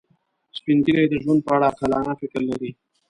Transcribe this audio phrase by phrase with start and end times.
[0.57, 2.71] سپین ږیری د ژوند په اړه عاقلانه فکر لري